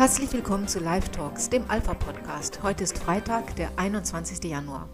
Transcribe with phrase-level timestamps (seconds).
[0.00, 2.62] Herzlich willkommen zu Live Talks, dem Alpha Podcast.
[2.62, 4.42] Heute ist Freitag, der 21.
[4.50, 4.88] Januar.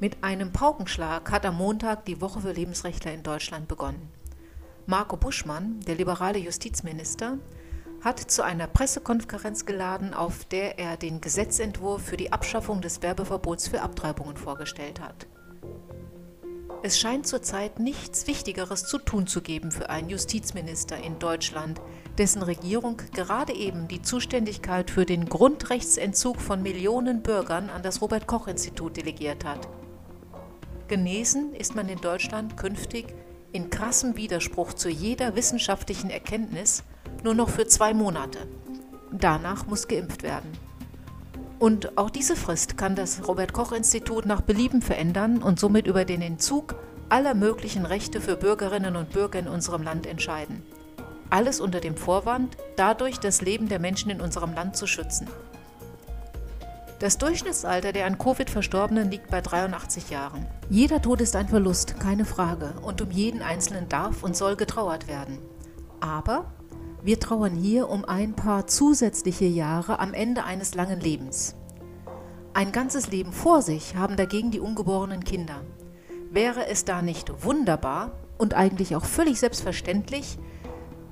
[0.00, 4.08] Mit einem Paukenschlag hat am Montag die Woche für Lebensrechtler in Deutschland begonnen.
[4.86, 7.36] Marco Buschmann, der liberale Justizminister,
[8.00, 13.68] hat zu einer Pressekonferenz geladen, auf der er den Gesetzentwurf für die Abschaffung des Werbeverbots
[13.68, 15.26] für Abtreibungen vorgestellt hat.
[16.86, 21.80] Es scheint zurzeit nichts Wichtigeres zu tun zu geben für einen Justizminister in Deutschland,
[22.18, 28.26] dessen Regierung gerade eben die Zuständigkeit für den Grundrechtsentzug von Millionen Bürgern an das Robert
[28.26, 29.66] Koch Institut delegiert hat.
[30.86, 33.06] Genesen ist man in Deutschland künftig
[33.52, 36.84] in krassem Widerspruch zu jeder wissenschaftlichen Erkenntnis
[37.22, 38.46] nur noch für zwei Monate.
[39.10, 40.52] Danach muss geimpft werden.
[41.64, 46.04] Und auch diese Frist kann das Robert Koch Institut nach Belieben verändern und somit über
[46.04, 46.74] den Entzug
[47.08, 50.62] aller möglichen Rechte für Bürgerinnen und Bürger in unserem Land entscheiden.
[51.30, 55.26] Alles unter dem Vorwand, dadurch das Leben der Menschen in unserem Land zu schützen.
[56.98, 60.46] Das Durchschnittsalter der an Covid Verstorbenen liegt bei 83 Jahren.
[60.68, 65.08] Jeder Tod ist ein Verlust, keine Frage, und um jeden Einzelnen darf und soll getrauert
[65.08, 65.38] werden.
[66.00, 66.44] Aber
[67.04, 71.54] wir trauern hier um ein paar zusätzliche Jahre am Ende eines langen Lebens.
[72.54, 75.60] Ein ganzes Leben vor sich haben dagegen die ungeborenen Kinder.
[76.30, 80.38] Wäre es da nicht wunderbar und eigentlich auch völlig selbstverständlich,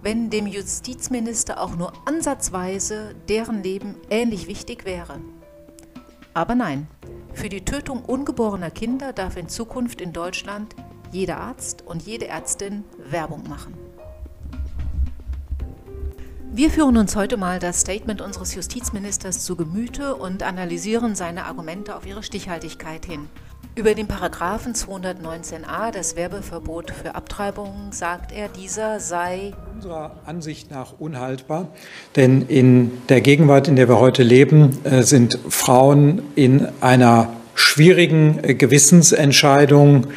[0.01, 5.21] wenn dem Justizminister auch nur ansatzweise deren Leben ähnlich wichtig wäre?
[6.33, 6.87] Aber nein,
[7.35, 10.75] für die Tötung ungeborener Kinder darf in Zukunft in Deutschland
[11.11, 13.75] jeder Arzt und jede Ärztin Werbung machen.
[16.55, 21.97] Wir führen uns heute mal das Statement unseres Justizministers zu Gemüte und analysieren seine Argumente
[21.97, 23.21] auf ihre Stichhaltigkeit hin.
[23.75, 30.93] Über den Paragraphen 219a, das Werbeverbot für Abtreibungen, sagt er, dieser sei unserer Ansicht nach
[30.99, 31.69] unhaltbar,
[32.17, 38.45] denn in der Gegenwart, in der wir heute leben, äh, sind Frauen in einer schwierigen
[38.45, 40.09] äh, Gewissensentscheidung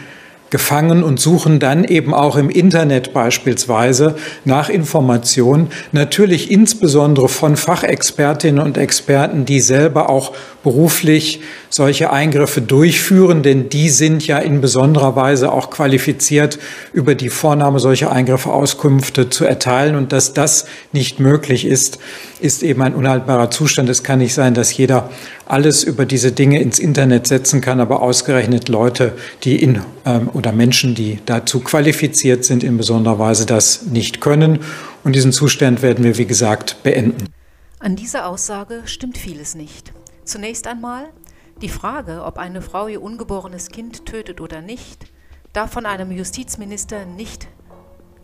[0.50, 8.61] gefangen und suchen dann eben auch im Internet beispielsweise nach Informationen, natürlich insbesondere von Fachexpertinnen
[8.61, 15.16] und Experten, die selber auch beruflich solche Eingriffe durchführen, denn die sind ja in besonderer
[15.16, 16.57] Weise auch qualifiziert,
[16.94, 19.95] über die Vornahme solcher Eingriffe Auskünfte zu erteilen.
[19.95, 22.00] Und dass das nicht möglich ist,
[22.39, 23.89] ist eben ein unhaltbarer Zustand.
[23.89, 25.09] Es kann nicht sein, dass jeder
[25.45, 29.13] alles über diese Dinge ins Internet setzen kann, aber ausgerechnet Leute,
[29.44, 34.59] die in ähm, oder Menschen, die dazu qualifiziert sind, in besonderer Weise das nicht können.
[35.03, 37.29] Und diesen Zustand werden wir, wie gesagt, beenden.
[37.79, 39.94] An dieser Aussage stimmt vieles nicht.
[40.23, 41.07] Zunächst einmal,
[41.62, 45.06] die Frage, ob eine Frau ihr ungeborenes Kind tötet oder nicht,
[45.53, 47.47] darf von einem Justizminister nicht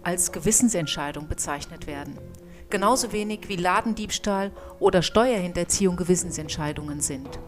[0.04, 2.18] als Gewissensentscheidung bezeichnet werden.
[2.70, 7.40] Genauso wenig wie Ladendiebstahl oder Steuerhinterziehung Gewissensentscheidungen sind.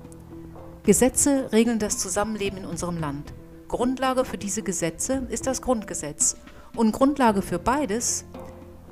[0.84, 3.34] Gesetze regeln das Zusammenleben in unserem Land.
[3.74, 6.38] Grundlage für diese Gesetze ist das Grundgesetz.
[6.76, 8.24] Und Grundlage für beides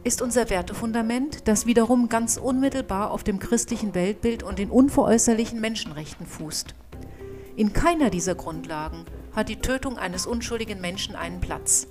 [0.03, 6.25] ist unser Wertefundament, das wiederum ganz unmittelbar auf dem christlichen Weltbild und den unveräußerlichen Menschenrechten
[6.25, 6.74] fußt.
[7.56, 9.06] In keiner dieser Grundlagen
[9.36, 11.86] hat die Tötung eines unschuldigen Menschen einen Platz.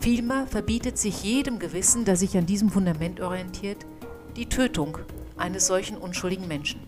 [0.00, 3.86] Vielmehr verbietet sich jedem Gewissen, das sich an diesem Fundament orientiert,
[4.34, 4.98] die Tötung
[5.36, 6.80] eines solchen unschuldigen Menschen.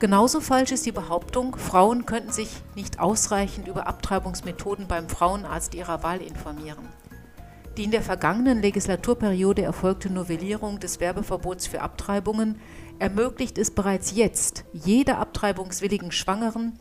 [0.00, 6.02] Genauso falsch ist die Behauptung, Frauen könnten sich nicht ausreichend über Abtreibungsmethoden beim Frauenarzt ihrer
[6.02, 6.88] Wahl informieren.
[7.76, 12.58] Die in der vergangenen Legislaturperiode erfolgte Novellierung des Werbeverbots für Abtreibungen
[12.98, 16.78] ermöglicht es bereits jetzt jeder abtreibungswilligen Schwangeren,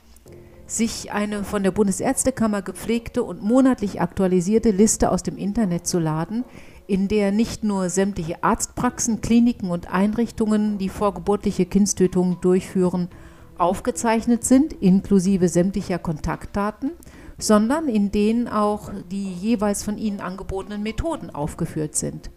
[0.66, 6.46] sich eine von der Bundesärztekammer gepflegte und monatlich aktualisierte Liste aus dem Internet zu laden,
[6.90, 13.10] in der nicht nur sämtliche Arztpraxen, Kliniken und Einrichtungen, die vorgeburtliche Kindstötungen durchführen,
[13.60, 16.92] aufgezeichnet sind, inklusive sämtlicher Kontaktdaten,
[17.38, 22.32] sondern in denen auch die jeweils von ihnen angebotenen Methoden aufgeführt sind.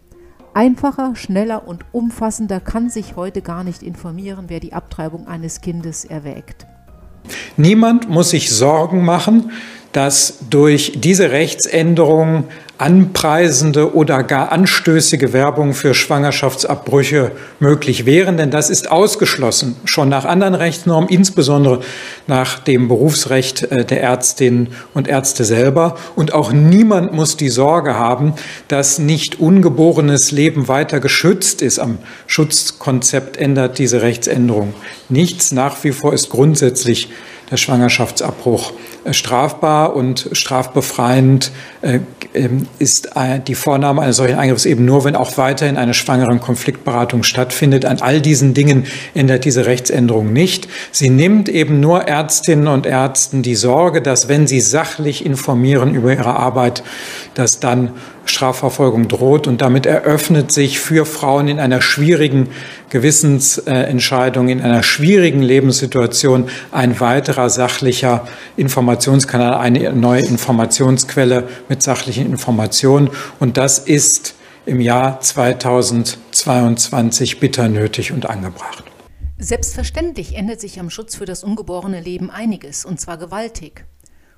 [0.53, 6.05] Einfacher, schneller und umfassender kann sich heute gar nicht informieren, wer die Abtreibung eines Kindes
[6.05, 6.67] erwägt.
[7.57, 9.51] Niemand muss sich Sorgen machen,
[9.93, 12.45] dass durch diese Rechtsänderung
[12.79, 20.25] anpreisende oder gar anstößige Werbung für Schwangerschaftsabbrüche möglich wären, denn das ist ausgeschlossen, schon nach
[20.25, 21.81] anderen Rechtsnormen, insbesondere
[22.25, 25.95] nach dem Berufsrecht äh, der Ärztinnen und Ärzte selber.
[26.15, 28.33] Und auch niemand muss die Sorge haben,
[28.67, 31.77] dass nicht ungeborenes Leben weiter geschützt ist.
[31.77, 34.73] Am Schutzkonzept ändert diese Rechtsänderung
[35.09, 35.51] nichts.
[35.51, 37.07] Nach wie vor ist grundsätzlich
[37.51, 38.73] der Schwangerschaftsabbruch
[39.05, 41.51] äh, strafbar und strafbefreiend
[41.81, 41.99] äh,
[42.33, 43.09] ähm, ist
[43.47, 47.85] die Vornahme eines solchen Eingriffs eben nur, wenn auch weiterhin eine schwangeren Konfliktberatung stattfindet.
[47.85, 50.67] An all diesen Dingen ändert diese Rechtsänderung nicht.
[50.91, 56.13] Sie nimmt eben nur Ärztinnen und Ärzten die Sorge, dass wenn sie sachlich informieren über
[56.13, 56.83] ihre Arbeit,
[57.35, 57.91] dass dann
[58.25, 59.47] Strafverfolgung droht.
[59.47, 62.49] Und damit eröffnet sich für Frauen in einer schwierigen
[62.89, 68.27] Gewissensentscheidung, in einer schwierigen Lebenssituation ein weiterer sachlicher
[68.57, 73.09] Informationskanal, eine neue Informationsquelle mit sachlichen Informationen.
[73.39, 74.35] Und das ist
[74.65, 78.83] im Jahr 2022 bitter nötig und angebracht.
[79.37, 83.85] Selbstverständlich ändert sich am Schutz für das ungeborene Leben einiges, und zwar gewaltig.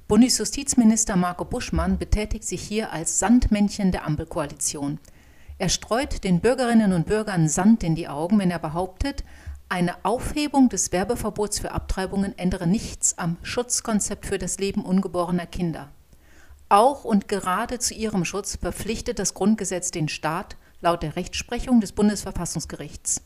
[0.08, 5.00] Bundesjustizminister Marco Buschmann betätigt sich hier als Sandmännchen der Ampelkoalition.
[5.58, 9.24] Er streut den Bürgerinnen und Bürgern Sand in die Augen, wenn er behauptet,
[9.68, 15.90] eine Aufhebung des Werbeverbots für Abtreibungen ändere nichts am Schutzkonzept für das Leben ungeborener Kinder.
[16.70, 21.94] Auch und gerade zu ihrem Schutz verpflichtet das Grundgesetz den Staat laut der Rechtsprechung des
[21.94, 23.24] Bundesverfassungsgerichts.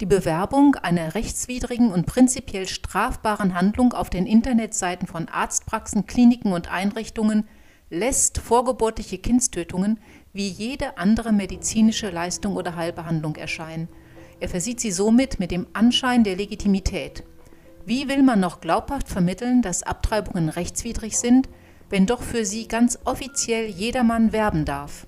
[0.00, 6.70] Die Bewerbung einer rechtswidrigen und prinzipiell strafbaren Handlung auf den Internetseiten von Arztpraxen, Kliniken und
[6.70, 7.48] Einrichtungen
[7.90, 9.98] lässt vorgeburtliche Kindstötungen
[10.32, 13.88] wie jede andere medizinische Leistung oder Heilbehandlung erscheinen.
[14.38, 17.24] Er versieht sie somit mit dem Anschein der Legitimität.
[17.84, 21.48] Wie will man noch glaubhaft vermitteln, dass Abtreibungen rechtswidrig sind,
[21.90, 25.07] wenn doch für sie ganz offiziell jedermann werben darf?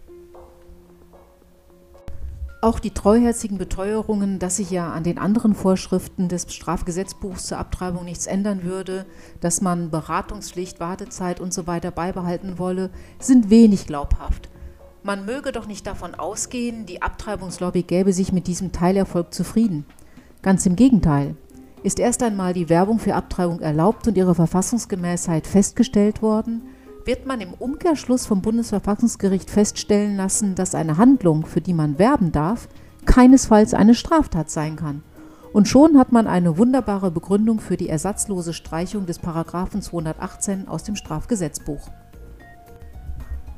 [2.62, 8.04] Auch die treuherzigen Beteuerungen, dass sich ja an den anderen Vorschriften des Strafgesetzbuchs zur Abtreibung
[8.04, 9.06] nichts ändern würde,
[9.40, 14.50] dass man Beratungspflicht, Wartezeit und so weiter beibehalten wolle, sind wenig glaubhaft.
[15.02, 19.86] Man möge doch nicht davon ausgehen, die Abtreibungslobby gäbe sich mit diesem Teilerfolg zufrieden.
[20.42, 21.36] Ganz im Gegenteil.
[21.82, 26.60] Ist erst einmal die Werbung für Abtreibung erlaubt und ihre Verfassungsgemäßheit festgestellt worden,
[27.10, 32.30] wird man im Umkehrschluss vom Bundesverfassungsgericht feststellen lassen, dass eine Handlung, für die man werben
[32.30, 32.68] darf,
[33.04, 35.02] keinesfalls eine Straftat sein kann.
[35.52, 40.84] Und schon hat man eine wunderbare Begründung für die ersatzlose Streichung des Paragraphen 218 aus
[40.84, 41.90] dem Strafgesetzbuch.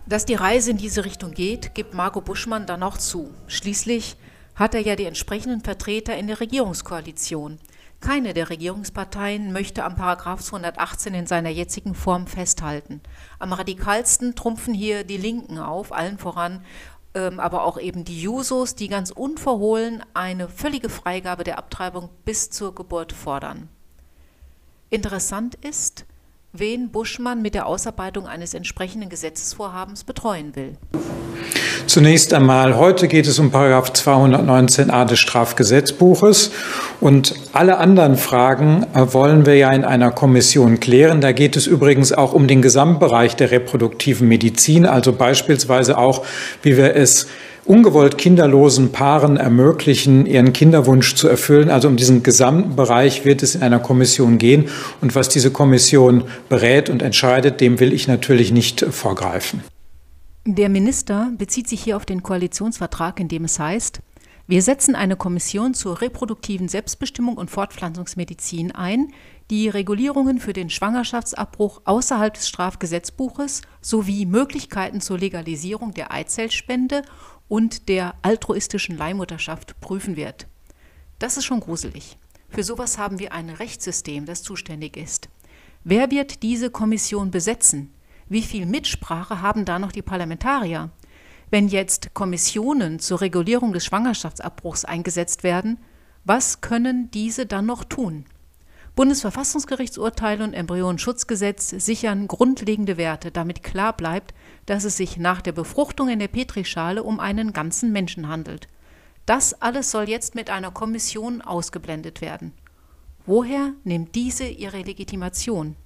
[0.06, 3.28] Dass die Reise in diese Richtung geht, gibt Marco Buschmann dann auch zu.
[3.48, 4.16] Schließlich
[4.54, 7.58] hat er ja die entsprechenden Vertreter in der Regierungskoalition.
[8.02, 13.00] Keine der Regierungsparteien möchte am Paragraph 218 in seiner jetzigen Form festhalten.
[13.38, 16.62] Am radikalsten trumpfen hier die Linken auf, allen voran
[17.14, 22.50] ähm, aber auch eben die Jusos, die ganz unverhohlen eine völlige Freigabe der Abtreibung bis
[22.50, 23.68] zur Geburt fordern.
[24.88, 26.06] Interessant ist,
[26.52, 30.76] wen Buschmann mit der Ausarbeitung eines entsprechenden Gesetzesvorhabens betreuen will.
[31.86, 36.52] Zunächst einmal, heute geht es um Paragraph 219a des Strafgesetzbuches
[37.00, 41.22] und alle anderen Fragen äh, wollen wir ja in einer Kommission klären.
[41.22, 46.24] Da geht es übrigens auch um den Gesamtbereich der reproduktiven Medizin, also beispielsweise auch,
[46.62, 47.28] wie wir es
[47.64, 51.70] ungewollt kinderlosen Paaren ermöglichen, ihren Kinderwunsch zu erfüllen.
[51.70, 54.68] Also um diesen gesamten Bereich wird es in einer Kommission gehen.
[55.00, 59.62] Und was diese Kommission berät und entscheidet, dem will ich natürlich nicht vorgreifen.
[60.44, 64.00] Der Minister bezieht sich hier auf den Koalitionsvertrag, in dem es heißt,
[64.48, 69.12] wir setzen eine Kommission zur reproduktiven Selbstbestimmung und Fortpflanzungsmedizin ein,
[69.52, 77.02] die Regulierungen für den Schwangerschaftsabbruch außerhalb des Strafgesetzbuches sowie Möglichkeiten zur Legalisierung der Eizellspende
[77.48, 80.46] und der altruistischen Leihmutterschaft prüfen wird.
[81.18, 82.16] Das ist schon gruselig.
[82.48, 85.28] Für sowas haben wir ein Rechtssystem, das zuständig ist.
[85.84, 87.92] Wer wird diese Kommission besetzen?
[88.30, 90.88] Wie viel Mitsprache haben da noch die Parlamentarier?
[91.50, 95.76] Wenn jetzt Kommissionen zur Regulierung des Schwangerschaftsabbruchs eingesetzt werden,
[96.24, 98.24] was können diese dann noch tun?
[98.94, 104.34] Bundesverfassungsgerichtsurteile und Embryonenschutzgesetz sichern grundlegende Werte, damit klar bleibt,
[104.66, 108.68] dass es sich nach der Befruchtung in der Petrischale um einen ganzen Menschen handelt.
[109.24, 112.52] Das alles soll jetzt mit einer Kommission ausgeblendet werden.
[113.24, 115.76] Woher nimmt diese ihre Legitimation?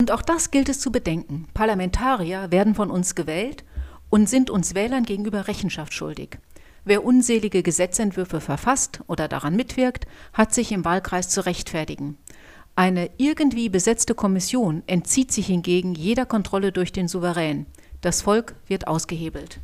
[0.00, 1.46] Und auch das gilt es zu bedenken.
[1.54, 3.64] Parlamentarier werden von uns gewählt
[4.10, 6.38] und sind uns Wählern gegenüber Rechenschaft schuldig.
[6.86, 12.18] Wer unselige Gesetzentwürfe verfasst oder daran mitwirkt, hat sich im Wahlkreis zu rechtfertigen.
[12.76, 17.66] Eine irgendwie besetzte Kommission entzieht sich hingegen jeder Kontrolle durch den Souverän.
[18.02, 19.60] Das Volk wird ausgehebelt.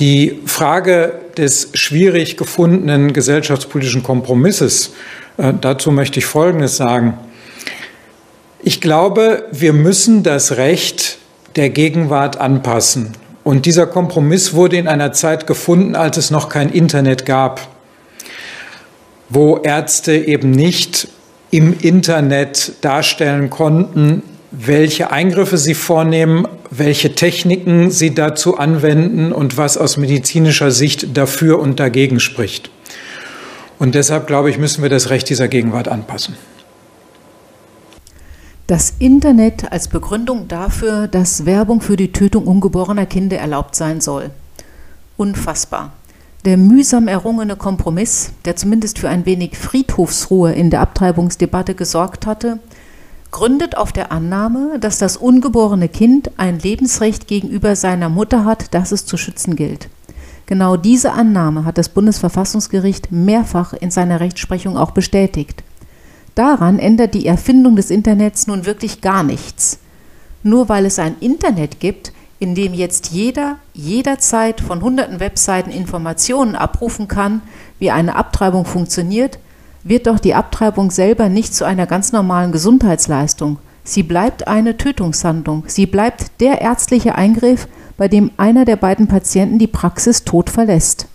[0.00, 4.94] Die Frage des schwierig gefundenen gesellschaftspolitischen Kompromisses,
[5.36, 7.18] äh, dazu möchte ich Folgendes sagen.
[8.64, 11.18] Ich glaube, wir müssen das Recht
[11.54, 13.12] der Gegenwart anpassen.
[13.44, 17.68] Und dieser Kompromiss wurde in einer Zeit gefunden, als es noch kein Internet gab,
[19.28, 21.08] wo Ärzte eben nicht
[21.50, 29.76] im Internet darstellen konnten, welche Eingriffe sie vornehmen, welche Techniken sie dazu anwenden und was
[29.76, 32.70] aus medizinischer Sicht dafür und dagegen spricht.
[33.78, 36.36] Und deshalb, glaube ich, müssen wir das Recht dieser Gegenwart anpassen.
[38.72, 44.30] Das Internet als Begründung dafür, dass Werbung für die Tötung ungeborener Kinder erlaubt sein soll.
[45.18, 45.92] Unfassbar.
[46.46, 52.60] Der mühsam errungene Kompromiss, der zumindest für ein wenig Friedhofsruhe in der Abtreibungsdebatte gesorgt hatte,
[53.30, 58.90] gründet auf der Annahme, dass das ungeborene Kind ein Lebensrecht gegenüber seiner Mutter hat, das
[58.90, 59.90] es zu schützen gilt.
[60.46, 65.62] Genau diese Annahme hat das Bundesverfassungsgericht mehrfach in seiner Rechtsprechung auch bestätigt.
[66.34, 69.78] Daran ändert die Erfindung des Internets nun wirklich gar nichts.
[70.42, 76.56] Nur weil es ein Internet gibt, in dem jetzt jeder jederzeit von hunderten Webseiten Informationen
[76.56, 77.42] abrufen kann,
[77.78, 79.38] wie eine Abtreibung funktioniert,
[79.84, 83.58] wird doch die Abtreibung selber nicht zu einer ganz normalen Gesundheitsleistung.
[83.84, 85.64] Sie bleibt eine Tötungshandlung.
[85.66, 91.06] Sie bleibt der ärztliche Eingriff, bei dem einer der beiden Patienten die Praxis tot verlässt.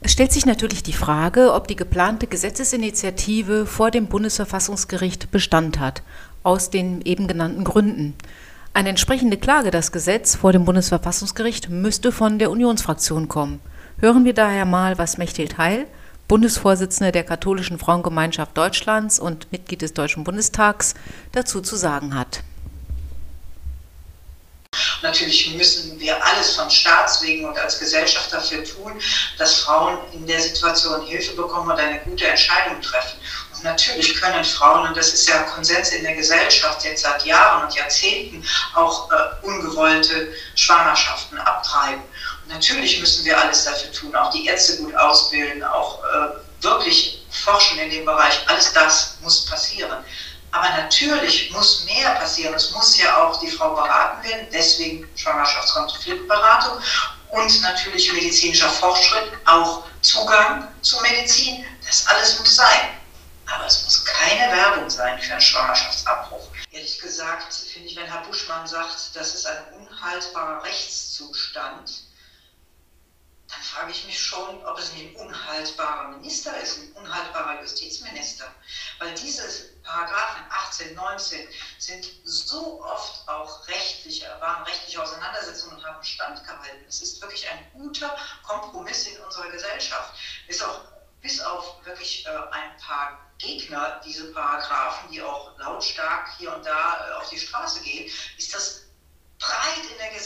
[0.00, 6.02] Es stellt sich natürlich die Frage, ob die geplante Gesetzesinitiative vor dem Bundesverfassungsgericht Bestand hat,
[6.44, 8.14] aus den eben genannten Gründen.
[8.74, 13.60] Eine entsprechende Klage das Gesetz vor dem Bundesverfassungsgericht müsste von der Unionsfraktion kommen.
[13.98, 15.86] Hören wir daher mal, was Mechthild Heil,
[16.28, 20.94] Bundesvorsitzende der Katholischen Frauengemeinschaft Deutschlands und Mitglied des Deutschen Bundestags,
[21.32, 22.44] dazu zu sagen hat.
[25.02, 29.00] Natürlich müssen wir alles von Staatswegen und als Gesellschaft dafür tun,
[29.38, 33.18] dass Frauen in der Situation Hilfe bekommen und eine gute Entscheidung treffen.
[33.54, 37.64] Und natürlich können Frauen, und das ist ja Konsens in der Gesellschaft jetzt seit Jahren
[37.64, 38.44] und Jahrzehnten,
[38.74, 42.02] auch äh, ungewollte Schwangerschaften abtreiben.
[42.48, 47.78] Natürlich müssen wir alles dafür tun, auch die Ärzte gut ausbilden, auch äh, wirklich forschen
[47.78, 48.40] in dem Bereich.
[48.46, 50.04] Alles das muss passieren.
[50.50, 52.54] Aber natürlich muss mehr passieren.
[52.54, 56.78] Es muss ja auch die Frau beraten werden, deswegen Schwangerschaftskonfliktberatung
[57.30, 61.64] und natürlich medizinischer Fortschritt, auch Zugang zu Medizin.
[61.86, 62.98] Das alles muss sein.
[63.46, 66.48] Aber es muss keine Werbung sein für einen Schwangerschaftsabbruch.
[66.70, 72.02] Ehrlich gesagt finde ich, wenn Herr Buschmann sagt, das ist ein unhaltbarer Rechtszustand,
[73.48, 78.44] dann frage ich mich schon, ob es nicht ein unhaltbarer Minister ist, ein unhaltbarer Justizminister.
[78.98, 79.42] Weil diese
[79.82, 86.84] Paragraphen 18, 19 sind so oft auch rechtliche, waren rechtliche Auseinandersetzungen und haben standgehalten.
[86.86, 90.14] Es ist wirklich ein guter Kompromiss in unserer Gesellschaft.
[90.46, 90.80] Bis, auch,
[91.22, 97.08] bis auf wirklich äh, ein paar Gegner, diese Paragraphen, die auch lautstark hier und da
[97.08, 98.82] äh, auf die Straße gehen, ist das
[99.38, 100.17] breit in der Gesellschaft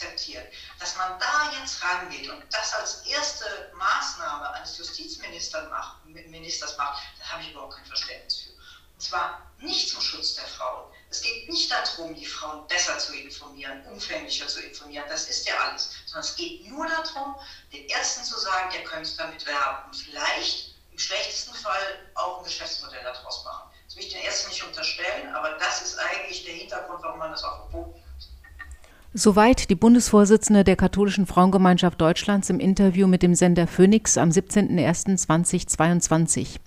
[0.00, 6.76] akzeptiert, dass man da jetzt rangeht und das als erste Maßnahme eines Justizministers macht, Ministers
[6.78, 8.50] macht, da habe ich überhaupt kein Verständnis für.
[8.50, 10.90] Und zwar nicht zum Schutz der Frauen.
[11.10, 15.54] Es geht nicht darum, die Frauen besser zu informieren, umfänglicher zu informieren, das ist ja
[15.58, 17.36] alles, sondern es geht nur darum,
[17.72, 22.44] den Ärzten zu sagen, ihr könnt damit werben und vielleicht im schlechtesten Fall auch ein
[22.44, 23.70] Geschäftsmodell daraus machen.
[23.86, 27.32] Das will ich den Ärzten nicht unterstellen, aber das ist eigentlich der Hintergrund, warum man
[27.32, 27.99] das auch verboten hat.
[29.12, 36.60] Soweit die Bundesvorsitzende der Katholischen Frauengemeinschaft Deutschlands im Interview mit dem Sender Phoenix am 17.01.2022.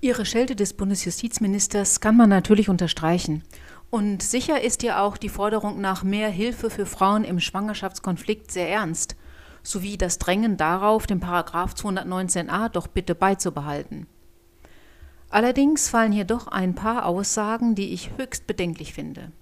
[0.00, 3.42] Ihre Schelte des Bundesjustizministers kann man natürlich unterstreichen.
[3.90, 8.70] Und sicher ist ja auch die Forderung nach mehr Hilfe für Frauen im Schwangerschaftskonflikt sehr
[8.70, 9.16] ernst,
[9.64, 14.06] sowie das Drängen darauf, den Paragraph 219a doch bitte beizubehalten.
[15.28, 19.32] Allerdings fallen hier doch ein paar Aussagen, die ich höchst bedenklich finde.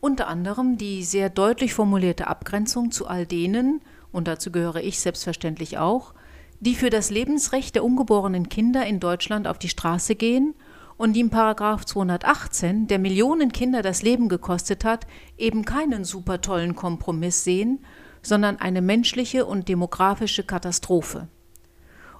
[0.00, 5.78] Unter anderem die sehr deutlich formulierte Abgrenzung zu all denen, und dazu gehöre ich selbstverständlich
[5.78, 6.14] auch,
[6.58, 10.54] die für das Lebensrecht der ungeborenen Kinder in Deutschland auf die Straße gehen
[10.96, 15.06] und die im Paragraph 218, der Millionen Kinder das Leben gekostet hat,
[15.38, 17.78] eben keinen super tollen Kompromiss sehen,
[18.22, 21.28] sondern eine menschliche und demografische Katastrophe.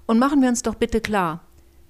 [0.07, 1.45] Und machen wir uns doch bitte klar,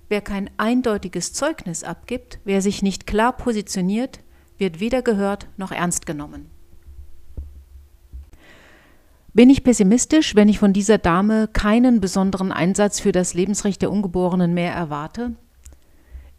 [0.08, 4.20] wer kein eindeutiges Zeugnis abgibt, wer sich nicht klar positioniert,
[4.60, 6.50] wird weder gehört noch ernst genommen.
[9.32, 13.92] Bin ich pessimistisch, wenn ich von dieser Dame keinen besonderen Einsatz für das Lebensrecht der
[13.92, 15.36] Ungeborenen mehr erwarte?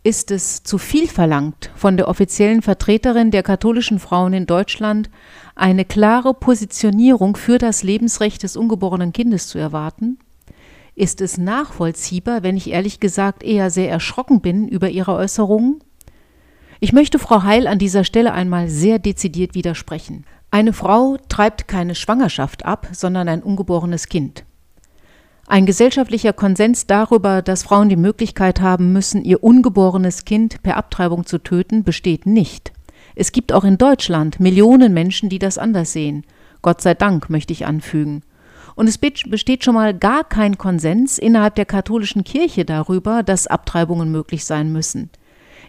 [0.03, 5.09] Ist es zu viel verlangt, von der offiziellen Vertreterin der katholischen Frauen in Deutschland
[5.55, 10.17] eine klare Positionierung für das Lebensrecht des ungeborenen Kindes zu erwarten?
[10.95, 15.83] Ist es nachvollziehbar, wenn ich ehrlich gesagt eher sehr erschrocken bin über ihre Äußerungen?
[16.83, 20.25] Ich möchte Frau Heil an dieser Stelle einmal sehr dezidiert widersprechen.
[20.49, 24.45] Eine Frau treibt keine Schwangerschaft ab, sondern ein ungeborenes Kind.
[25.45, 31.27] Ein gesellschaftlicher Konsens darüber, dass Frauen die Möglichkeit haben müssen, ihr ungeborenes Kind per Abtreibung
[31.27, 32.73] zu töten, besteht nicht.
[33.13, 36.25] Es gibt auch in Deutschland Millionen Menschen, die das anders sehen.
[36.63, 38.23] Gott sei Dank, möchte ich anfügen.
[38.73, 44.11] Und es besteht schon mal gar kein Konsens innerhalb der katholischen Kirche darüber, dass Abtreibungen
[44.11, 45.11] möglich sein müssen.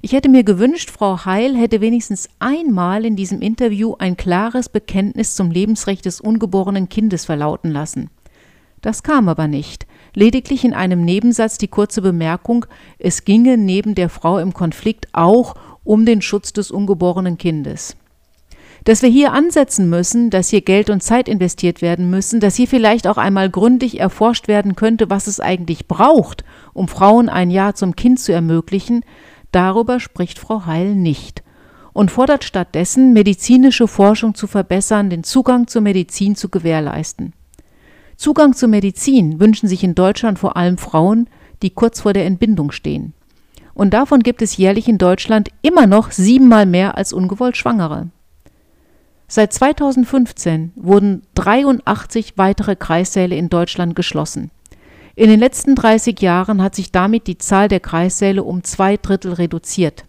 [0.04, 5.36] Ich hätte mir gewünscht, Frau Heil hätte wenigstens einmal in diesem Interview ein klares Bekenntnis
[5.36, 8.10] zum Lebensrecht des ungeborenen Kindes verlauten lassen.
[8.80, 9.86] Das kam aber nicht.
[10.12, 12.66] Lediglich in einem Nebensatz die kurze Bemerkung,
[12.98, 15.54] es ginge neben der Frau im Konflikt auch
[15.84, 17.96] um den Schutz des ungeborenen Kindes.
[18.82, 22.66] Dass wir hier ansetzen müssen, dass hier Geld und Zeit investiert werden müssen, dass hier
[22.66, 26.42] vielleicht auch einmal gründlich erforscht werden könnte, was es eigentlich braucht,
[26.72, 29.04] um Frauen ein Jahr zum Kind zu ermöglichen,
[29.52, 31.42] Darüber spricht Frau Heil nicht
[31.92, 37.34] und fordert stattdessen, medizinische Forschung zu verbessern, den Zugang zur Medizin zu gewährleisten.
[38.16, 41.28] Zugang zur Medizin wünschen sich in Deutschland vor allem Frauen,
[41.62, 43.12] die kurz vor der Entbindung stehen.
[43.74, 48.08] Und davon gibt es jährlich in Deutschland immer noch siebenmal mehr als ungewollt Schwangere.
[49.28, 54.50] Seit 2015 wurden 83 weitere Kreissäle in Deutschland geschlossen.
[55.14, 59.34] In den letzten 30 Jahren hat sich damit die Zahl der Kreissäle um zwei Drittel
[59.34, 60.04] reduziert.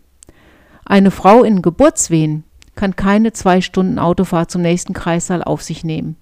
[0.86, 2.46] Eine Frau in Geburtswehen
[2.76, 6.16] kann keine zwei Stunden Autofahrt zum nächsten Kreissaal auf sich nehmen.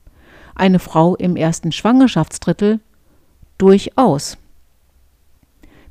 [0.55, 2.79] Eine Frau im ersten Schwangerschaftsdrittel
[3.57, 4.37] durchaus.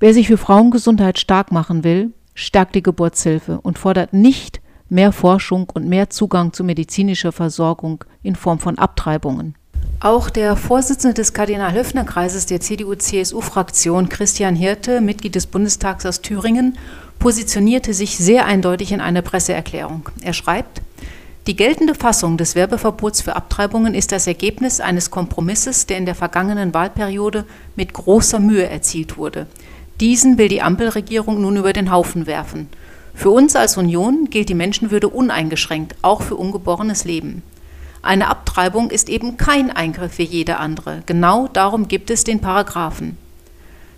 [0.00, 5.70] Wer sich für Frauengesundheit stark machen will, stärkt die Geburtshilfe und fordert nicht mehr Forschung
[5.72, 9.54] und mehr Zugang zu medizinischer Versorgung in Form von Abtreibungen.
[10.00, 16.78] Auch der Vorsitzende des Kardinal-Höfner-Kreises der CDU-CSU-Fraktion, Christian Hirte, Mitglied des Bundestags aus Thüringen,
[17.18, 20.08] positionierte sich sehr eindeutig in einer Presseerklärung.
[20.22, 20.80] Er schreibt,
[21.46, 26.14] die geltende Fassung des Werbeverbots für Abtreibungen ist das Ergebnis eines Kompromisses, der in der
[26.14, 27.44] vergangenen Wahlperiode
[27.76, 29.46] mit großer Mühe erzielt wurde.
[30.00, 32.68] Diesen will die Ampelregierung nun über den Haufen werfen.
[33.14, 37.42] Für uns als Union gilt die Menschenwürde uneingeschränkt, auch für ungeborenes Leben.
[38.02, 41.02] Eine Abtreibung ist eben kein Eingriff wie jeder andere.
[41.06, 43.18] Genau darum gibt es den Paragraphen.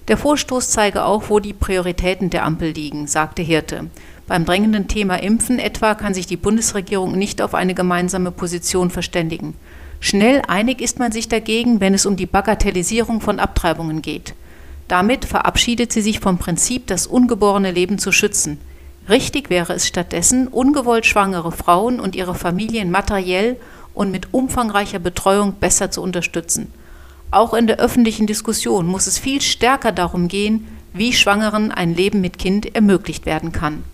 [0.08, 3.86] Der Vorstoß zeige auch, wo die Prioritäten der Ampel liegen, sagte Hirte.
[4.26, 9.54] Beim drängenden Thema Impfen etwa kann sich die Bundesregierung nicht auf eine gemeinsame Position verständigen.
[10.00, 14.34] Schnell einig ist man sich dagegen, wenn es um die Bagatellisierung von Abtreibungen geht.
[14.88, 18.58] Damit verabschiedet sie sich vom Prinzip, das ungeborene Leben zu schützen.
[19.08, 23.56] Richtig wäre es stattdessen, ungewollt schwangere Frauen und ihre Familien materiell
[23.94, 26.72] und mit umfangreicher Betreuung besser zu unterstützen.
[27.30, 32.20] Auch in der öffentlichen Diskussion muss es viel stärker darum gehen, wie Schwangeren ein Leben
[32.20, 33.84] mit Kind ermöglicht werden kann.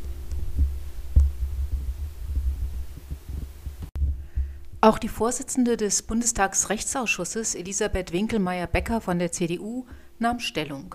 [4.80, 9.84] Auch die Vorsitzende des Bundestagsrechtsausschusses, Elisabeth Winkelmeier-Becker von der CDU,
[10.20, 10.94] nahm Stellung.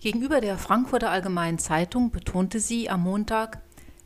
[0.00, 3.60] Gegenüber der Frankfurter Allgemeinen Zeitung betonte sie am Montag,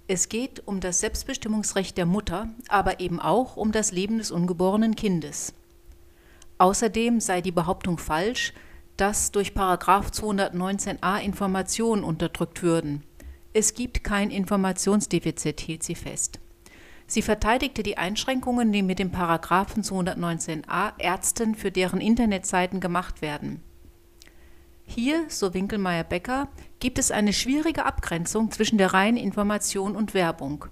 [0.08, 4.96] es geht um das Selbstbestimmungsrecht der Mutter, aber eben auch um das Leben des ungeborenen
[4.96, 5.52] Kindes.
[6.56, 8.54] Außerdem sei die Behauptung falsch,
[8.96, 13.04] dass durch 219a Informationen unterdrückt würden.
[13.52, 16.40] Es gibt kein Informationsdefizit, hielt sie fest.
[17.06, 23.62] Sie verteidigte die Einschränkungen, die mit dem Paragraphen 219a Ärzten für deren Internetseiten gemacht werden.
[24.90, 26.48] Hier, so Winkelmeier-Becker,
[26.80, 30.64] gibt es eine schwierige Abgrenzung zwischen der reinen Information und Werbung.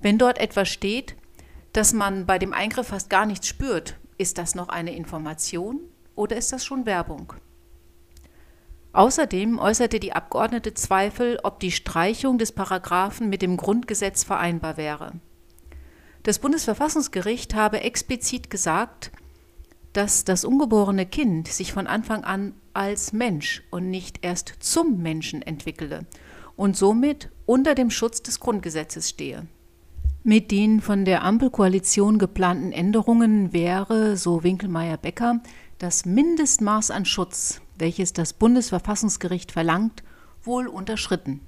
[0.00, 1.14] Wenn dort etwas steht,
[1.74, 5.78] dass man bei dem Eingriff fast gar nichts spürt, ist das noch eine Information
[6.14, 7.34] oder ist das schon Werbung?
[8.94, 15.12] Außerdem äußerte die Abgeordnete Zweifel, ob die Streichung des Paragraphen mit dem Grundgesetz vereinbar wäre.
[16.22, 19.12] Das Bundesverfassungsgericht habe explizit gesagt,
[19.92, 25.42] dass das ungeborene Kind sich von Anfang an als Mensch und nicht erst zum Menschen
[25.42, 26.06] entwickele
[26.56, 29.46] und somit unter dem Schutz des Grundgesetzes stehe.
[30.22, 35.40] Mit den von der Ampelkoalition geplanten Änderungen wäre, so Winkelmeier-Becker,
[35.78, 40.02] das Mindestmaß an Schutz, welches das Bundesverfassungsgericht verlangt,
[40.42, 41.40] wohl unterschritten.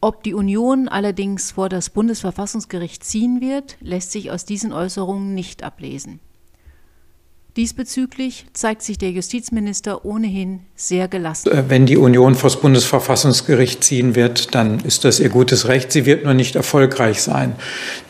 [0.00, 5.62] Ob die Union allerdings vor das Bundesverfassungsgericht ziehen wird, lässt sich aus diesen Äußerungen nicht
[5.62, 6.20] ablesen.
[7.56, 11.50] Diesbezüglich zeigt sich der Justizminister ohnehin sehr gelassen.
[11.50, 15.90] Äh, wenn die Union vor das Bundesverfassungsgericht ziehen wird, dann ist das ihr gutes Recht.
[15.90, 17.54] Sie wird nur nicht erfolgreich sein.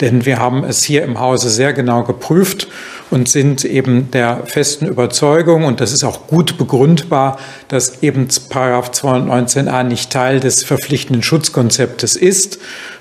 [0.00, 2.66] Denn wir haben es hier im Hause sehr genau geprüft
[3.10, 7.38] und sind eben der festen Überzeugung, und das ist auch gut begründbar,
[7.68, 12.58] dass eben Paragraph 219a nicht Teil des verpflichtenden Schutzkonzeptes ist.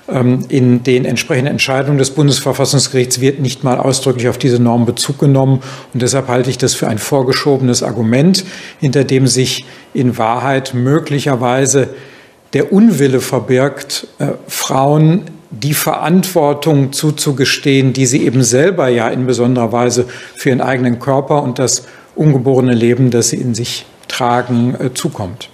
[0.08, 5.18] Ähm, in den entsprechenden Entscheidungen des Bundesverfassungsgerichts wird nicht mal ausdrücklich auf diese Norm Bezug
[5.18, 5.60] genommen.
[5.92, 8.44] Und deshalb halte ich das für ein vorgeschobenes Argument,
[8.78, 9.64] hinter dem sich
[9.94, 11.88] in Wahrheit möglicherweise
[12.52, 19.72] der Unwille verbirgt, äh, Frauen die Verantwortung zuzugestehen, die sie eben selber ja in besonderer
[19.72, 24.94] Weise für ihren eigenen Körper und das ungeborene Leben, das sie in sich tragen, äh,
[24.94, 25.50] zukommt.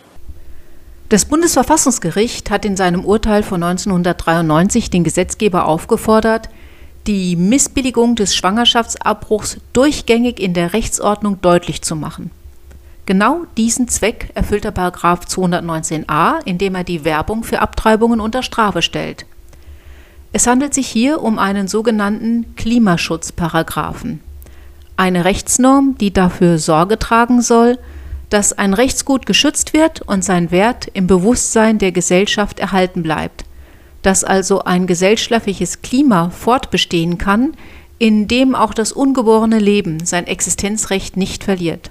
[1.08, 6.48] Das Bundesverfassungsgericht hat in seinem Urteil von 1993 den Gesetzgeber aufgefordert,
[7.06, 12.30] die Missbilligung des Schwangerschaftsabbruchs durchgängig in der Rechtsordnung deutlich zu machen.
[13.04, 18.80] Genau diesen Zweck erfüllt der Paragraph 219a, indem er die Werbung für Abtreibungen unter Strafe
[18.80, 19.26] stellt.
[20.34, 24.20] Es handelt sich hier um einen sogenannten Klimaschutzparagraphen,
[24.96, 27.78] eine Rechtsnorm, die dafür Sorge tragen soll,
[28.30, 33.44] dass ein Rechtsgut geschützt wird und sein Wert im Bewusstsein der Gesellschaft erhalten bleibt,
[34.00, 37.52] dass also ein gesellschaftliches Klima fortbestehen kann,
[37.98, 41.90] in dem auch das ungeborene Leben sein Existenzrecht nicht verliert.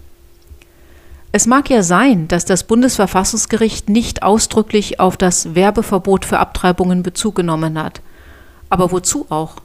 [1.31, 7.35] Es mag ja sein, dass das Bundesverfassungsgericht nicht ausdrücklich auf das Werbeverbot für Abtreibungen Bezug
[7.35, 8.01] genommen hat,
[8.71, 9.57] aber wozu auch?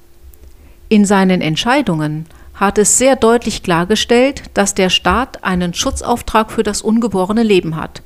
[0.88, 6.83] In seinen Entscheidungen hat es sehr deutlich klargestellt, dass der Staat einen Schutzauftrag für das
[6.83, 8.03] ungeborene Leben hat.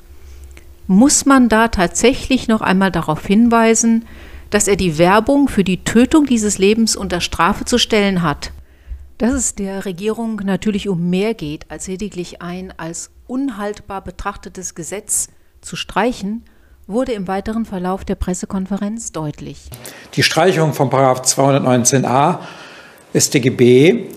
[0.87, 4.05] Muss man da tatsächlich noch einmal darauf hinweisen,
[4.51, 8.51] dass er die Werbung für die Tötung dieses Lebens unter Strafe zu stellen hat?
[9.17, 15.29] Dass es der Regierung natürlich um mehr geht, als lediglich ein als unhaltbar betrachtetes Gesetz
[15.61, 16.43] zu streichen,
[16.87, 19.69] wurde im weiteren Verlauf der Pressekonferenz deutlich.
[20.15, 22.39] Die Streichung von 219a
[23.13, 24.09] StGB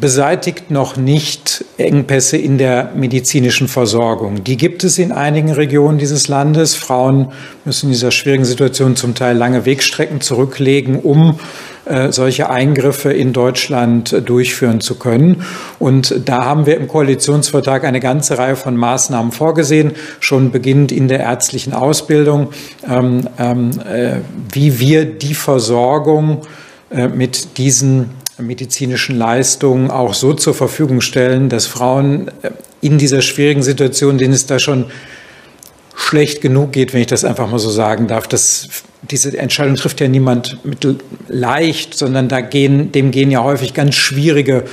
[0.00, 4.42] beseitigt noch nicht Engpässe in der medizinischen Versorgung.
[4.44, 6.74] Die gibt es in einigen Regionen dieses Landes.
[6.74, 7.32] Frauen
[7.64, 11.38] müssen in dieser schwierigen Situation zum Teil lange Wegstrecken zurücklegen, um
[11.84, 15.44] äh, solche Eingriffe in Deutschland durchführen zu können.
[15.78, 21.08] Und da haben wir im Koalitionsvertrag eine ganze Reihe von Maßnahmen vorgesehen, schon beginnend in
[21.08, 22.50] der ärztlichen Ausbildung,
[22.88, 24.16] ähm, ähm, äh,
[24.52, 26.42] wie wir die Versorgung
[26.90, 32.50] äh, mit diesen medizinischen Leistungen auch so zur Verfügung stellen, dass Frauen äh,
[32.80, 34.86] in dieser schwierigen Situation, denen es da schon
[35.94, 38.68] schlecht genug geht, wenn ich das einfach mal so sagen darf, dass
[39.02, 40.86] diese Entscheidung trifft ja niemand mit
[41.28, 44.66] leicht, sondern da gehen, dem gehen ja häufig ganz schwierige ähm,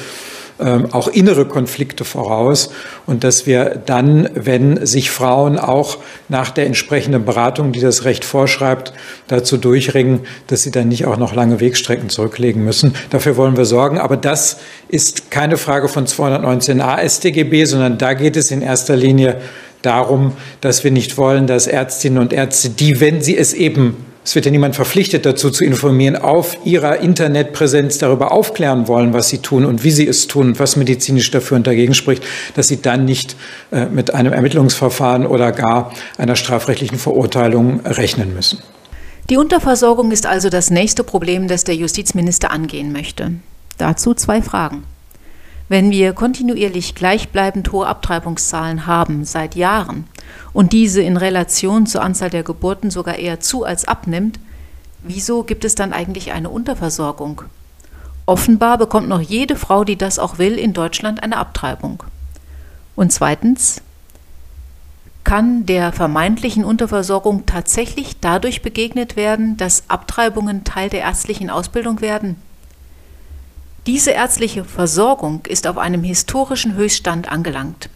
[0.60, 2.72] auch innere Konflikte voraus
[3.06, 8.26] und dass wir dann, wenn sich Frauen auch nach der entsprechenden Beratung, die das Recht
[8.26, 8.92] vorschreibt,
[9.28, 12.94] dazu durchringen, dass sie dann nicht auch noch lange Wegstrecken zurücklegen müssen.
[13.10, 14.00] Dafür wollen wir sorgen.
[14.00, 14.58] Aber das
[14.90, 19.40] ist keine Frage von 219a StGB, sondern da geht es in erster Linie
[19.82, 24.36] darum, dass wir nicht wollen, dass Ärztinnen und Ärzte, die, wenn sie es eben es
[24.36, 29.40] wird ja niemand verpflichtet dazu zu informieren, auf ihrer Internetpräsenz darüber aufklären wollen, was sie
[29.40, 32.24] tun und wie sie es tun und was medizinisch dafür und dagegen spricht,
[32.56, 33.36] dass sie dann nicht
[33.72, 38.60] äh, mit einem Ermittlungsverfahren oder gar einer strafrechtlichen Verurteilung rechnen müssen.
[39.30, 43.32] Die Unterversorgung ist also das nächste Problem, das der Justizminister angehen möchte.
[43.78, 44.84] Dazu zwei Fragen.
[45.70, 50.06] Wenn wir kontinuierlich gleichbleibend hohe Abtreibungszahlen haben seit Jahren
[50.52, 54.40] und diese in Relation zur Anzahl der Geburten sogar eher zu als abnimmt,
[55.04, 57.44] wieso gibt es dann eigentlich eine Unterversorgung?
[58.26, 62.04] Offenbar bekommt noch jede Frau, die das auch will, in Deutschland eine Abtreibung.
[62.96, 63.84] Und zweitens,
[65.24, 72.38] kann der vermeintlichen Unterversorgung tatsächlich dadurch begegnet werden, dass Abtreibungen Teil der ärztlichen Ausbildung werden?
[73.88, 77.90] Diese ärztliche Versorgung ist auf einem historischen Höchststand angelangt.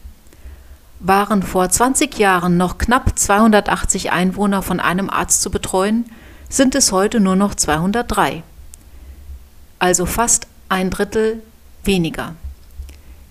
[0.99, 6.05] Waren vor 20 Jahren noch knapp 280 Einwohner von einem Arzt zu betreuen,
[6.49, 8.43] sind es heute nur noch 203.
[9.79, 11.43] Also fast ein Drittel
[11.83, 12.35] weniger.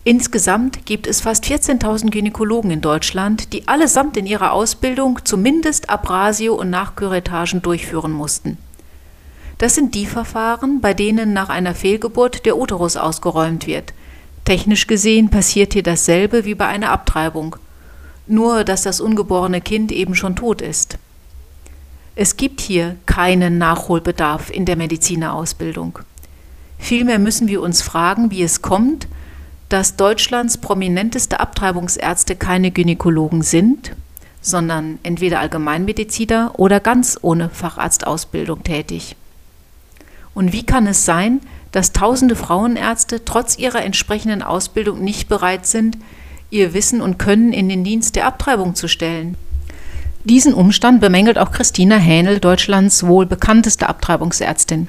[0.05, 6.55] Insgesamt gibt es fast 14.000 Gynäkologen in Deutschland, die allesamt in ihrer Ausbildung zumindest Abrasio
[6.55, 8.59] und Nachküretagen durchführen mussten.
[9.59, 13.93] Das sind die Verfahren, bei denen nach einer Fehlgeburt der Uterus ausgeräumt wird.
[14.45, 17.57] Technisch gesehen passiert hier dasselbe wie bei einer Abtreibung,
[18.27, 20.99] nur dass das ungeborene Kind eben schon tot ist.
[22.15, 26.01] Es gibt hier keinen Nachholbedarf in der Medizinerausbildung.
[26.79, 29.07] Vielmehr müssen wir uns fragen, wie es kommt,
[29.69, 33.93] dass Deutschlands prominenteste Abtreibungsärzte keine Gynäkologen sind,
[34.43, 39.17] sondern entweder Allgemeinmediziner oder ganz ohne Facharztausbildung tätig.
[40.35, 41.41] Und wie kann es sein,
[41.73, 45.99] dass tausende Frauenärzte trotz ihrer entsprechenden Ausbildung nicht bereit sind,
[46.51, 49.37] ihr Wissen und Können in den Dienst der Abtreibung zu stellen.
[50.25, 54.87] Diesen Umstand bemängelt auch Christina Hähnel, Deutschlands wohl bekannteste Abtreibungsärztin.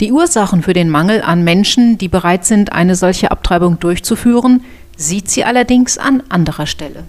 [0.00, 4.64] Die Ursachen für den Mangel an Menschen, die bereit sind, eine solche Abtreibung durchzuführen,
[4.96, 7.04] sieht sie allerdings an anderer Stelle.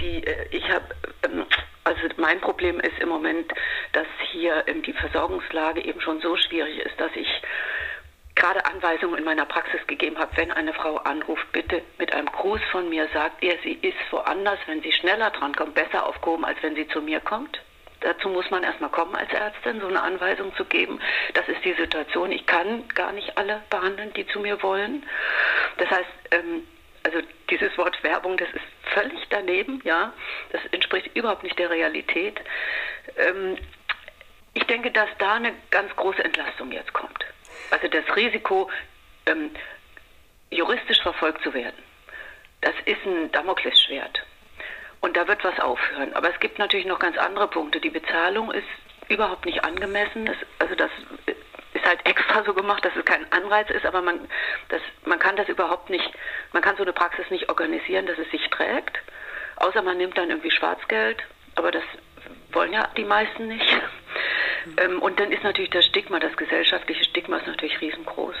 [0.00, 0.84] Die, äh, ich habe
[1.88, 3.50] also mein Problem ist im Moment,
[3.92, 7.28] dass hier ähm, die Versorgungslage eben schon so schwierig ist, dass ich
[8.34, 12.60] gerade Anweisungen in meiner Praxis gegeben habe, wenn eine Frau anruft, bitte mit einem Gruß
[12.70, 16.76] von mir sagt ihr, sie ist woanders, wenn sie schneller drankommt, besser aufgehoben, als wenn
[16.76, 17.58] sie zu mir kommt.
[18.00, 21.00] Dazu muss man erstmal kommen als Ärztin, so eine Anweisung zu geben.
[21.34, 22.30] Das ist die Situation.
[22.30, 25.04] Ich kann gar nicht alle behandeln, die zu mir wollen.
[25.78, 26.62] Das heißt, ähm,
[27.02, 27.18] also
[27.50, 30.12] dieses Wort Werbung, das ist völlig daneben, ja.
[30.50, 32.40] Das entspricht überhaupt nicht der Realität.
[33.16, 33.56] Ähm,
[34.54, 37.24] ich denke, dass da eine ganz große Entlastung jetzt kommt.
[37.70, 38.70] Also das Risiko,
[39.26, 39.50] ähm,
[40.50, 41.76] juristisch verfolgt zu werden,
[42.60, 44.24] das ist ein Damoklesschwert.
[45.00, 46.12] Und da wird was aufhören.
[46.14, 47.80] Aber es gibt natürlich noch ganz andere Punkte.
[47.80, 48.66] Die Bezahlung ist
[49.08, 50.26] überhaupt nicht angemessen.
[50.26, 50.90] Es, also das
[51.88, 54.20] halt extra so gemacht, dass es kein Anreiz ist, aber man,
[54.68, 56.08] das, man kann das überhaupt nicht,
[56.52, 58.98] man kann so eine Praxis nicht organisieren, dass es sich trägt.
[59.56, 61.18] Außer man nimmt dann irgendwie Schwarzgeld,
[61.56, 61.82] aber das
[62.52, 63.82] wollen ja die meisten nicht.
[64.76, 68.36] Ähm, und dann ist natürlich das Stigma, das gesellschaftliche Stigma ist natürlich riesengroß.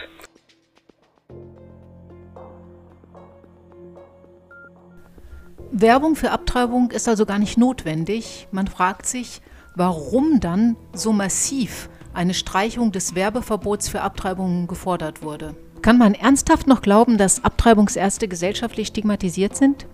[5.70, 8.48] Werbung für Abtreibung ist also gar nicht notwendig.
[8.50, 9.40] Man fragt sich,
[9.76, 15.54] warum dann so massiv eine Streichung des Werbeverbots für Abtreibungen gefordert wurde.
[15.80, 19.86] Kann man ernsthaft noch glauben, dass Abtreibungsärzte gesellschaftlich stigmatisiert sind?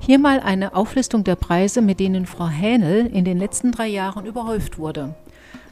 [0.00, 4.26] Hier mal eine Auflistung der Preise, mit denen Frau Hähnel in den letzten drei Jahren
[4.26, 5.14] überhäuft wurde.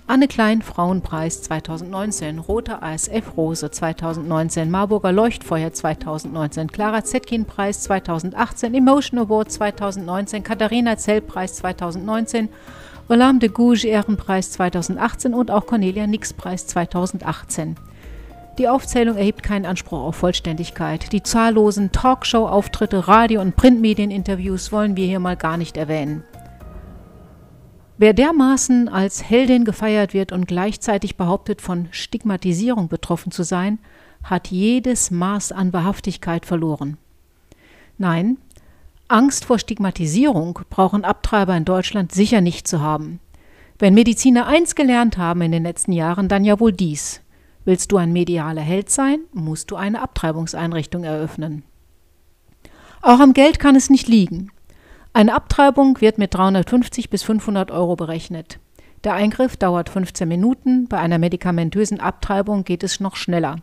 [0.08, 8.72] Anne Klein Frauenpreis 2019, Rote ASF Rose 2019, Marburger Leuchtfeuer 2019, Clara Zetkin Preis 2018,
[8.72, 12.48] Emotion Award 2019, Katharina Zell Preis 2019,
[13.08, 17.76] Olympe de Gouges Ehrenpreis 2018 und auch Cornelia Nix Preis 2018.
[18.58, 21.12] Die Aufzählung erhebt keinen Anspruch auf Vollständigkeit.
[21.12, 26.24] Die zahllosen Talkshow-Auftritte, Radio- und Printmedieninterviews wollen wir hier mal gar nicht erwähnen.
[27.96, 33.78] Wer dermaßen als Heldin gefeiert wird und gleichzeitig behauptet, von Stigmatisierung betroffen zu sein,
[34.24, 36.96] hat jedes Maß an Wahrhaftigkeit verloren.
[37.98, 38.38] Nein,
[39.08, 43.20] Angst vor Stigmatisierung brauchen Abtreiber in Deutschland sicher nicht zu haben.
[43.78, 47.20] Wenn Mediziner eins gelernt haben in den letzten Jahren, dann ja wohl dies.
[47.64, 51.62] Willst du ein medialer Held sein, musst du eine Abtreibungseinrichtung eröffnen.
[53.00, 54.50] Auch am Geld kann es nicht liegen.
[55.12, 58.58] Eine Abtreibung wird mit 350 bis 500 Euro berechnet.
[59.04, 63.56] Der Eingriff dauert 15 Minuten, bei einer medikamentösen Abtreibung geht es noch schneller.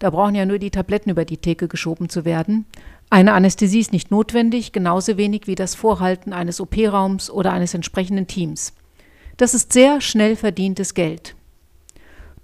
[0.00, 2.64] Da brauchen ja nur die Tabletten über die Theke geschoben zu werden.
[3.10, 8.26] Eine Anästhesie ist nicht notwendig, genauso wenig wie das Vorhalten eines OP-Raums oder eines entsprechenden
[8.26, 8.72] Teams.
[9.36, 11.36] Das ist sehr schnell verdientes Geld.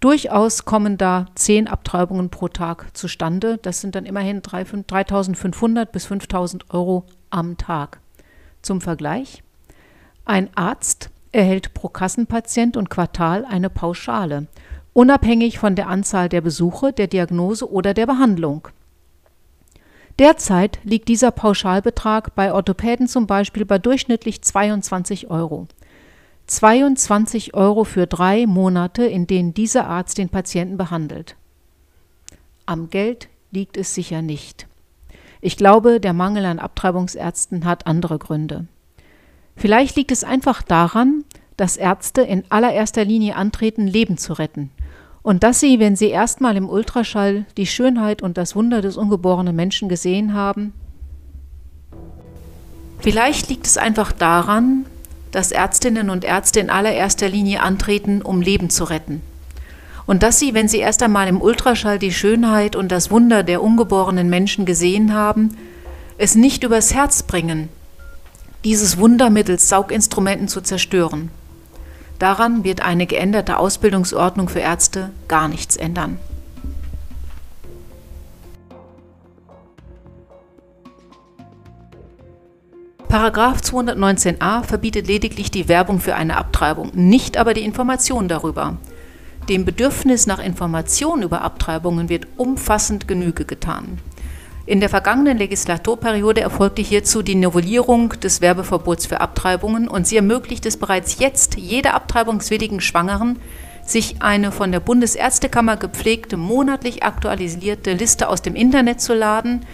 [0.00, 3.58] Durchaus kommen da zehn Abtreibungen pro Tag zustande.
[3.62, 8.00] Das sind dann immerhin 3.500 bis 5.000 Euro am Tag.
[8.60, 9.42] Zum Vergleich,
[10.26, 14.46] ein Arzt erhält pro Kassenpatient und Quartal eine Pauschale,
[14.96, 18.68] unabhängig von der Anzahl der Besuche, der Diagnose oder der Behandlung.
[20.18, 25.66] Derzeit liegt dieser Pauschalbetrag bei Orthopäden zum Beispiel bei durchschnittlich 22 Euro.
[26.46, 31.37] 22 Euro für drei Monate, in denen dieser Arzt den Patienten behandelt.
[32.64, 34.66] Am Geld liegt es sicher nicht.
[35.42, 38.66] Ich glaube, der Mangel an Abtreibungsärzten hat andere Gründe.
[39.56, 41.24] Vielleicht liegt es einfach daran,
[41.59, 44.70] dass Ärzte in allererster Linie antreten, Leben zu retten.
[45.26, 49.56] Und dass sie, wenn sie erstmal im Ultraschall die Schönheit und das Wunder des ungeborenen
[49.56, 50.72] Menschen gesehen haben,
[53.00, 54.86] vielleicht liegt es einfach daran,
[55.32, 59.20] dass Ärztinnen und Ärzte in allererster Linie antreten, um Leben zu retten
[60.06, 63.64] und dass sie, wenn sie erst einmal im Ultraschall die Schönheit und das Wunder der
[63.64, 65.56] ungeborenen Menschen gesehen haben,
[66.18, 67.68] es nicht übers Herz bringen,
[68.62, 71.30] dieses Wunder mittels Sauginstrumenten zu zerstören.
[72.18, 76.18] Daran wird eine geänderte Ausbildungsordnung für Ärzte gar nichts ändern.
[83.09, 88.76] Paragraph 219a verbietet lediglich die Werbung für eine Abtreibung, nicht aber die Information darüber.
[89.48, 93.98] Dem Bedürfnis nach Information über Abtreibungen wird umfassend Genüge getan.
[94.66, 100.66] In der vergangenen Legislaturperiode erfolgte hierzu die Novellierung des Werbeverbots für Abtreibungen und sie ermöglicht
[100.66, 103.38] es bereits jetzt jeder abtreibungswilligen Schwangeren,
[103.85, 109.64] sich eine von der Bundesärztekammer gepflegte, monatlich aktualisierte Liste aus dem Internet zu laden,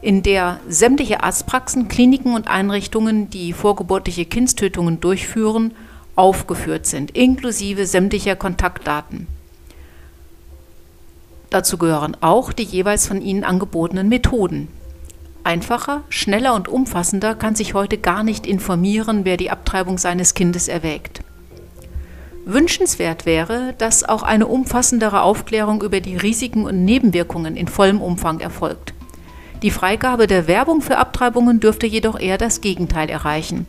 [0.00, 5.74] in der sämtliche Arztpraxen, Kliniken und Einrichtungen, die vorgeburtliche Kindstötungen durchführen,
[6.16, 9.26] aufgeführt sind, inklusive sämtlicher Kontaktdaten.
[11.50, 14.68] Dazu gehören auch die jeweils von ihnen angebotenen Methoden.
[15.42, 20.68] Einfacher, schneller und umfassender kann sich heute gar nicht informieren, wer die Abtreibung seines Kindes
[20.68, 21.22] erwägt.
[22.44, 28.40] Wünschenswert wäre, dass auch eine umfassendere Aufklärung über die Risiken und Nebenwirkungen in vollem Umfang
[28.40, 28.94] erfolgt.
[29.62, 33.66] Die Freigabe der Werbung für Abtreibungen dürfte jedoch eher das Gegenteil erreichen.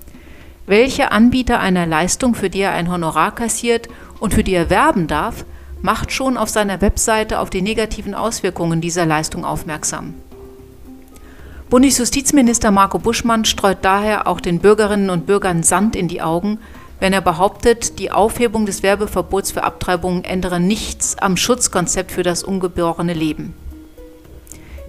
[0.65, 3.89] Welcher Anbieter einer Leistung, für die er ein Honorar kassiert
[4.19, 5.45] und für die er werben darf,
[5.81, 10.13] macht schon auf seiner Webseite auf die negativen Auswirkungen dieser Leistung aufmerksam.
[11.69, 16.59] Bundesjustizminister Marco Buschmann streut daher auch den Bürgerinnen und Bürgern Sand in die Augen,
[16.99, 22.43] wenn er behauptet, die Aufhebung des Werbeverbots für Abtreibungen ändere nichts am Schutzkonzept für das
[22.43, 23.55] ungeborene Leben.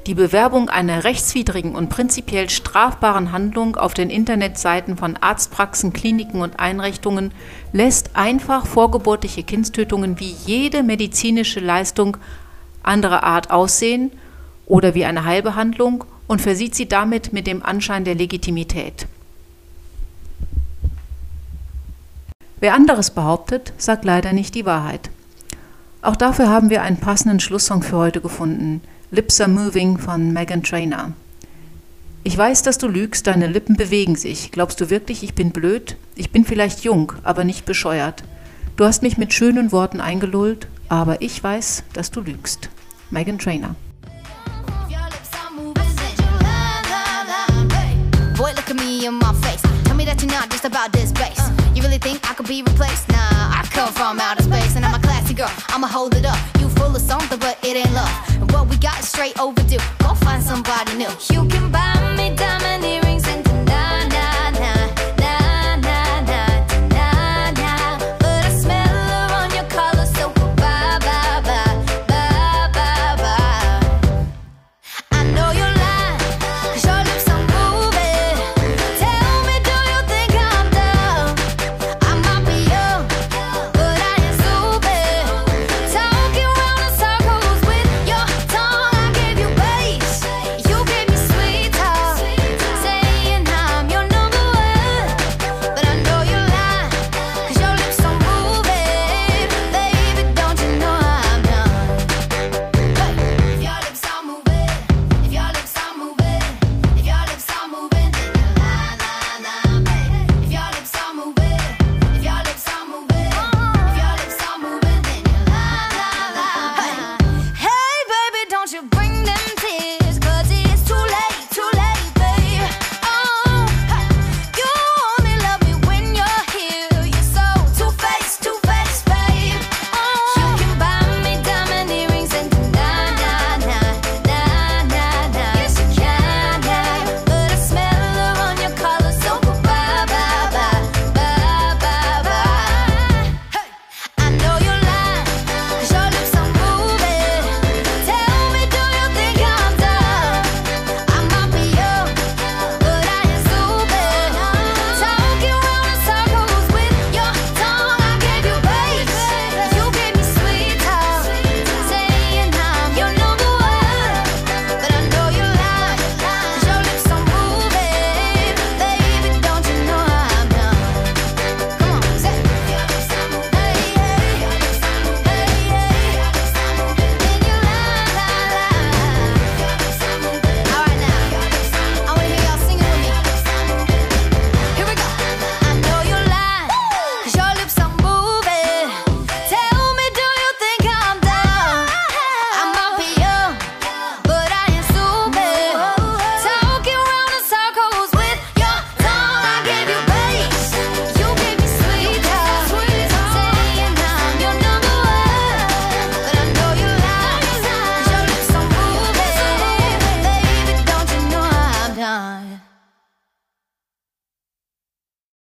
[0.06, 6.58] Die Bewerbung einer rechtswidrigen und prinzipiell strafbaren Handlung auf den Internetseiten von Arztpraxen, Kliniken und
[6.58, 7.32] Einrichtungen
[7.72, 12.16] lässt einfach vorgeburtliche Kindstötungen wie jede medizinische Leistung
[12.82, 14.10] anderer Art aussehen
[14.66, 19.06] oder wie eine Heilbehandlung und versieht sie damit mit dem Anschein der Legitimität.
[22.58, 25.10] Wer anderes behauptet, sagt leider nicht die Wahrheit.
[26.00, 28.80] Auch dafür haben wir einen passenden Schlusssong für heute gefunden–
[29.14, 31.12] Lips Are Moving von Megan Trainer.
[32.24, 34.50] Ich weiß, dass du lügst, deine Lippen bewegen sich.
[34.52, 35.96] Glaubst du wirklich, ich bin blöd?
[36.14, 38.24] Ich bin vielleicht jung, aber nicht bescheuert.
[38.76, 42.70] Du hast mich mit schönen Worten eingelullt, aber ich weiß, dass du lügst.
[43.10, 43.74] Megan Trainer.
[48.38, 49.60] Boy, look at me in my face.
[49.84, 51.50] Tell me that you're not just about this bass.
[51.74, 53.10] You really think I could be replaced?
[53.10, 55.50] Nah, come from outer space, and I'm a classy girl.
[55.68, 56.38] I'ma hold it up.
[56.60, 58.10] You full of something, but it ain't love.
[58.40, 59.78] And what we got is straight overdue.
[59.98, 61.12] Go find somebody new.
[61.30, 63.01] You can buy me diamond earrings.